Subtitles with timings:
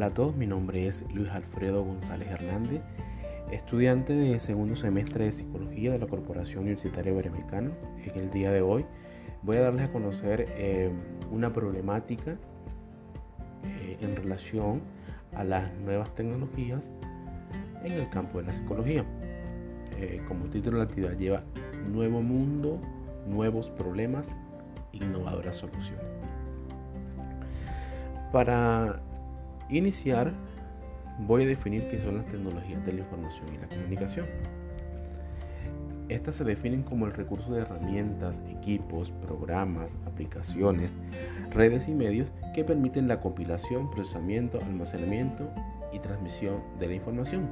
[0.00, 2.80] Hola a todos, mi nombre es Luis Alfredo González Hernández,
[3.50, 7.70] estudiante de segundo semestre de Psicología de la Corporación Universitaria Iberoamericana.
[8.02, 8.86] En el día de hoy
[9.42, 10.90] voy a darles a conocer eh,
[11.30, 12.38] una problemática
[13.62, 14.80] eh, en relación
[15.34, 16.90] a las nuevas tecnologías
[17.84, 19.04] en el campo de la psicología.
[19.98, 21.42] Eh, como título de la actividad lleva
[21.92, 22.80] Nuevo Mundo,
[23.26, 24.34] Nuevos Problemas,
[24.92, 26.06] Innovadoras Soluciones.
[28.32, 29.02] Para
[29.70, 30.32] iniciar,
[31.26, 34.26] voy a definir qué son las tecnologías de la información y la comunicación.
[36.08, 40.90] Estas se definen como el recurso de herramientas, equipos, programas, aplicaciones,
[41.50, 45.48] redes y medios que permiten la compilación, procesamiento, almacenamiento
[45.92, 47.48] y transmisión de la información,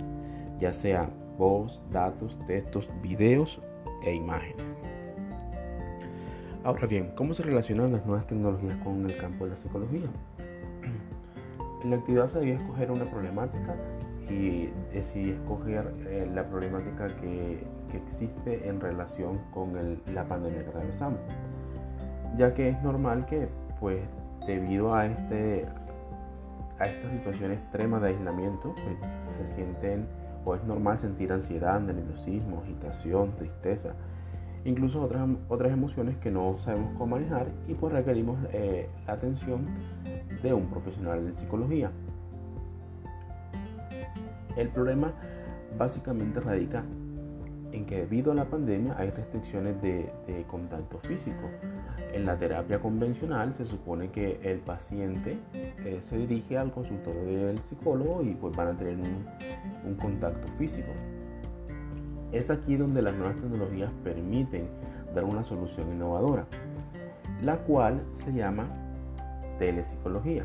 [0.59, 3.63] ya sea voz, datos, textos, videos
[4.05, 4.65] e imágenes.
[6.65, 10.09] Ahora bien, ¿cómo se relacionan las nuevas tecnologías con el campo de la psicología?
[11.83, 13.75] En la actividad se debía escoger una problemática
[14.29, 19.73] y decidí escoger eh, la problemática que, que, existe en relación con
[20.13, 21.21] la pandemia que atravesamos,
[22.37, 23.49] ya que es normal que,
[23.81, 24.03] pues,
[24.47, 25.67] debido a, este,
[26.79, 30.07] a esta situación extrema de aislamiento, pues, se sienten
[30.45, 33.95] o es normal sentir ansiedad, nerviosismo, agitación, tristeza,
[34.65, 39.67] incluso otras, otras emociones que no sabemos cómo manejar y pues requerimos eh, la atención
[40.43, 41.91] de un profesional de psicología.
[44.57, 45.13] El problema
[45.77, 46.85] básicamente radica
[47.73, 50.11] en que debido a la pandemia hay restricciones de,
[50.49, 51.49] contacto físico.
[52.13, 57.59] En la terapia convencional se supone que el paciente eh, se dirige al consultorio del
[57.59, 58.97] psicólogo y pues van a tener
[59.85, 60.89] un contacto físico.
[62.33, 64.69] Es aquí donde las nuevas tecnologías permiten
[65.15, 66.47] dar una solución innovadora,
[67.43, 68.67] la cual se llama
[69.59, 70.45] telepsicología.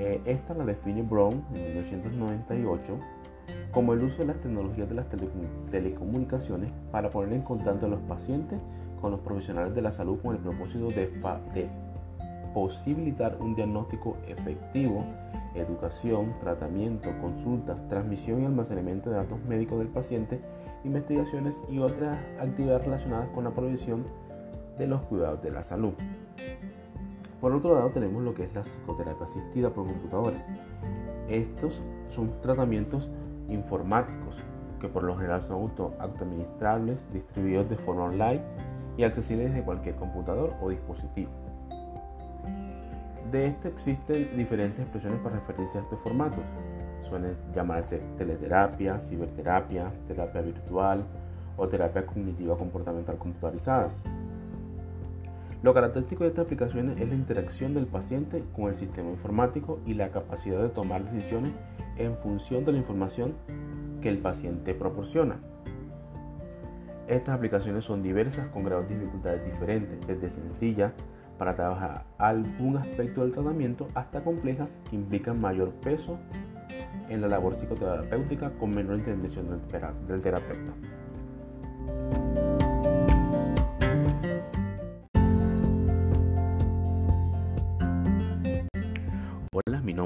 [0.00, 2.98] Eh, esta la define Brown en 1998
[3.70, 5.06] como el uso de las tecnologías de las
[5.70, 8.58] telecomunicaciones para poner en contacto a los pacientes
[9.00, 11.08] con los profesionales de la salud con el propósito de,
[11.54, 11.68] de
[12.54, 15.04] posibilitar un diagnóstico efectivo,
[15.54, 20.40] educación, tratamiento, consultas, transmisión y almacenamiento de datos médicos del paciente,
[20.84, 24.06] investigaciones y otras actividades relacionadas con la provisión
[24.78, 25.94] de los cuidados de la salud.
[27.44, 30.40] Por otro lado tenemos lo que es la psicoterapia asistida por computadores.
[31.28, 33.10] Estos son tratamientos
[33.50, 34.38] informáticos
[34.80, 38.40] que por lo general son auto-administrables, distribuidos de forma online
[38.96, 41.30] y accesibles desde cualquier computador o dispositivo.
[43.30, 46.44] De este existen diferentes expresiones para referirse a estos formatos.
[47.02, 51.04] Suelen llamarse teleterapia, ciberterapia, terapia virtual
[51.58, 53.90] o terapia cognitiva comportamental computarizada.
[55.64, 59.94] Lo característico de estas aplicaciones es la interacción del paciente con el sistema informático y
[59.94, 61.52] la capacidad de tomar decisiones
[61.96, 63.32] en función de la información
[64.02, 65.36] que el paciente proporciona.
[67.08, 70.92] Estas aplicaciones son diversas con grados de dificultades diferentes, desde sencillas
[71.38, 76.18] para trabajar algún aspecto del tratamiento hasta complejas que implican mayor peso
[77.08, 79.48] en la labor psicoterapéutica con menor intervención
[80.06, 80.74] del terapeuta.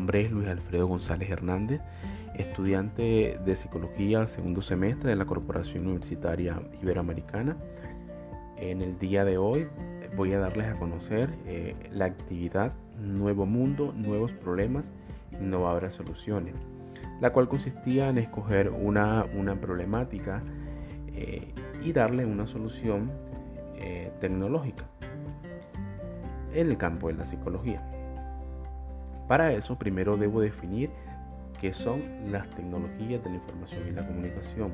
[0.09, 1.83] Nombre es Luis Alfredo González Hernández,
[2.35, 7.59] estudiante de psicología segundo semestre de la Corporación Universitaria Iberoamericana.
[8.57, 9.69] En el día de hoy
[10.17, 14.91] voy a darles a conocer eh, la actividad Nuevo Mundo, Nuevos Problemas,
[15.39, 16.57] Innovadoras Soluciones,
[17.21, 19.27] la cual consistía en escoger una,
[19.61, 20.41] problemática
[21.09, 21.53] eh,
[21.83, 23.11] y darle una solución
[23.77, 24.87] eh, tecnológica
[26.55, 27.98] en el campo de la psicología.
[29.29, 30.91] Para eso primero debo definir
[31.61, 32.03] qué son
[32.33, 34.73] las tecnologías de la información y la comunicación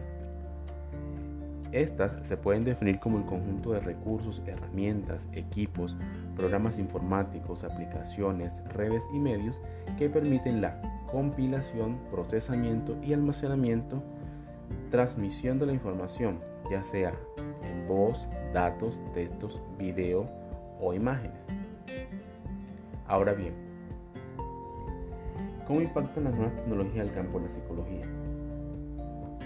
[1.74, 5.96] estas se pueden definir como el conjunto de recursos, herramientas, equipos,
[6.36, 9.58] programas informáticos, aplicaciones, redes y medios
[9.98, 10.80] que permiten la
[11.10, 14.04] compilación, procesamiento y almacenamiento,
[14.92, 16.38] transmisión de la información,
[16.70, 17.12] ya sea
[17.64, 20.30] en voz, datos, textos, video
[20.80, 21.40] o imágenes.
[23.08, 23.63] Ahora bien,
[25.66, 28.06] ¿cómo impactan las nuevas tecnologías al campo de la psicología?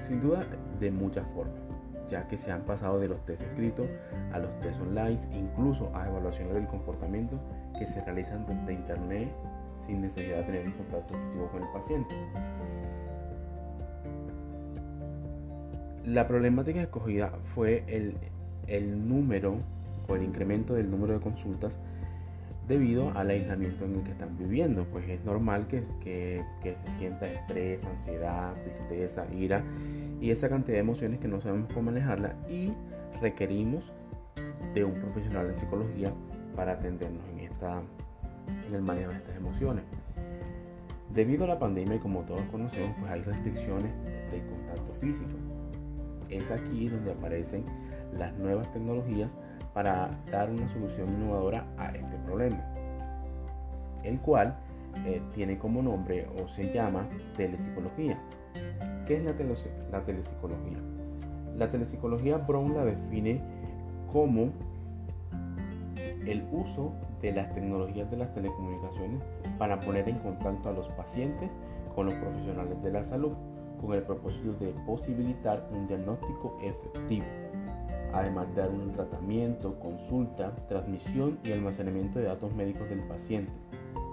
[0.03, 0.47] Sin duda,
[0.81, 1.69] de muchas formas
[2.09, 3.87] ya que se han pasado de los test escritos
[4.33, 7.39] a los test online, incluso a evaluaciones del comportamiento
[7.79, 9.29] que se realizan desde internet
[9.77, 12.15] sin necesidad de tener un contacto físico con el paciente.
[16.05, 18.17] La problemática escogida fue el,
[18.67, 19.57] el número
[20.09, 21.79] o el incremento del número de consultas
[22.69, 24.85] debido al aislamiento en el que están viviendo.
[24.85, 29.63] Pues es normal que, que, se sienta estrés, ansiedad, tristeza, ira
[30.21, 32.73] y esa cantidad de emociones que no sabemos cómo manejarla y
[33.21, 33.93] requerimos
[34.75, 36.13] de un profesional en psicología
[36.55, 37.81] para atendernos en, esta,
[38.67, 39.85] en el manejo de estas emociones.
[41.15, 43.91] Debido a la pandemia, y como todos conocemos, pues hay restricciones
[44.31, 45.31] de contacto físico.
[46.29, 47.65] Es aquí donde aparecen
[48.19, 49.35] las nuevas tecnologías
[49.79, 52.59] para dar una solución innovadora a este problema,
[54.03, 54.59] el cual
[55.07, 58.19] eh, tiene como nombre o se llama telepsicología.
[59.07, 59.35] ¿Qué es la,
[59.93, 60.79] la telepsicología?
[61.57, 63.41] La telepsicología Brown la define
[64.11, 64.49] como
[66.27, 69.23] el uso de las tecnologías de las telecomunicaciones
[69.59, 71.57] para poner en contacto a los pacientes
[71.95, 73.35] con los profesionales de la salud
[73.81, 77.27] con el propósito de posibilitar un diagnóstico efectivo,
[78.13, 83.53] además de dar un tratamiento, consulta, transmisión y almacenamiento de datos médicos del paciente,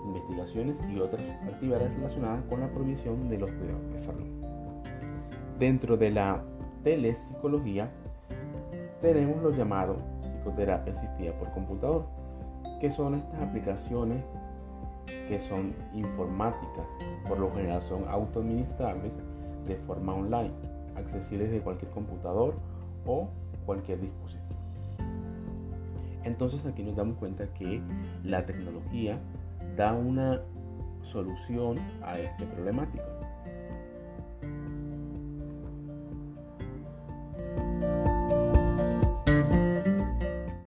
[0.06, 4.28] investigaciones y otras actividades relacionadas con la provisión de los cuidados de salud.
[5.60, 6.44] Dentro de la
[6.84, 7.90] telepsicología
[9.02, 12.06] tenemos lo llamado psicoterapia asistida por computador,
[12.80, 14.24] que son estas aplicaciones
[15.28, 16.88] que son informáticas,
[17.28, 19.20] por lo general son autoadministrables
[19.66, 20.52] de forma online,
[20.96, 22.56] accesibles de cualquier computador
[23.06, 23.30] o
[23.66, 24.46] cualquier dispositivo.
[26.24, 27.82] Entonces aquí nos damos cuenta que
[28.24, 29.20] la tecnología
[29.78, 30.42] da una
[31.04, 33.15] solución a este problemático.